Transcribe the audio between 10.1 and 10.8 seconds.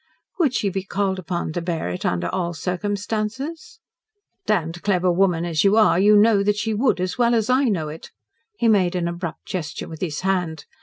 hand.